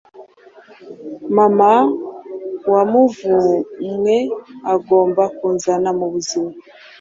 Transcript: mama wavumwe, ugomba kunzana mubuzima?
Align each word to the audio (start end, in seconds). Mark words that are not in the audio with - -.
mama 1.35 1.71
wavumwe, 2.71 4.15
ugomba 4.75 5.23
kunzana 5.35 5.89
mubuzima? 5.97 6.49